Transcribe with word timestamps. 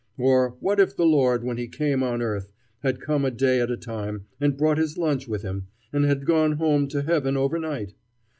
Or 0.17 0.55
what 0.61 0.79
if 0.79 0.95
the 0.95 1.05
Lord, 1.05 1.43
when 1.43 1.57
he 1.57 1.67
came 1.67 2.01
on 2.01 2.23
earth, 2.23 2.49
had 2.81 2.99
come 3.01 3.23
a 3.23 3.29
day 3.29 3.61
at 3.61 3.69
a 3.69 3.77
time 3.77 4.25
and 4.39 4.57
brought 4.57 4.79
his 4.79 4.97
lunch 4.97 5.27
with 5.27 5.43
him, 5.43 5.67
and 5.93 6.05
had 6.05 6.25
gone 6.25 6.53
home 6.53 6.87
to 6.87 7.03
heaven 7.03 7.37
overnight? 7.37 7.93